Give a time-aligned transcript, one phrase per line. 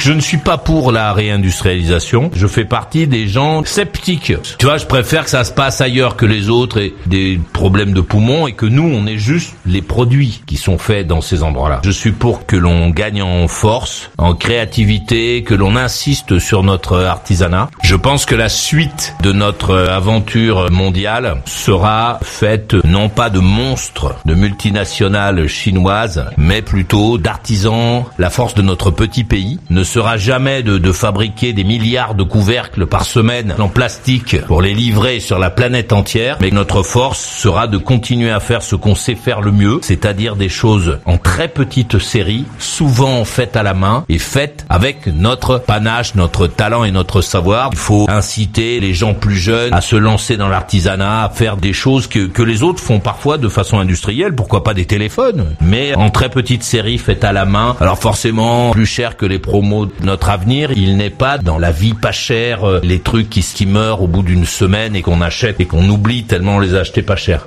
[0.00, 2.30] Je ne suis pas pour la réindustrialisation.
[2.34, 4.32] Je fais partie des gens sceptiques.
[4.58, 7.92] Tu vois, je préfère que ça se passe ailleurs que les autres et des problèmes
[7.92, 11.42] de poumons et que nous, on ait juste les produits qui sont faits dans ces
[11.42, 11.80] endroits-là.
[11.84, 16.98] Je suis pour que l'on gagne en force, en créativité, que l'on insiste sur notre
[16.98, 17.70] artisanat.
[17.82, 24.16] Je pense que la suite de notre aventure mondiale sera faite non pas de monstres,
[24.24, 28.04] de multinationales chinoises, mais plutôt d'artisans.
[28.18, 32.86] La force de notre petit pays sera jamais de, de fabriquer des milliards de couvercles
[32.86, 37.66] par semaine en plastique pour les livrer sur la planète entière, mais notre force sera
[37.66, 41.48] de continuer à faire ce qu'on sait faire le mieux, c'est-à-dire des choses en très
[41.48, 46.90] petite série, souvent faites à la main et faites avec notre panache, notre talent et
[46.90, 47.70] notre savoir.
[47.72, 51.72] Il faut inciter les gens plus jeunes à se lancer dans l'artisanat, à faire des
[51.72, 55.94] choses que, que les autres font parfois de façon industrielle, pourquoi pas des téléphones, mais
[55.94, 57.76] en très petite série faites à la main.
[57.80, 61.94] Alors forcément, plus cher que les promos notre avenir, il n'est pas dans la vie
[61.94, 65.60] pas chère, euh, les trucs qui, qui meurent au bout d'une semaine et qu'on achète
[65.60, 67.40] et qu'on oublie tellement on les a achetés pas cher.